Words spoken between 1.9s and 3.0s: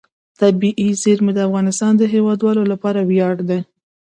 د هیوادوالو لپاره